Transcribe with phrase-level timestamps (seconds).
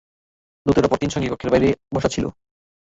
[0.65, 2.25] দূতের অপর তিন সঙ্গী কক্ষের বাইরে বসা ছিল।